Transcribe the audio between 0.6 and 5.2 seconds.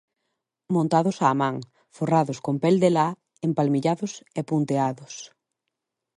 Montados á man, forrados con pel de la, empalmillados e punteados.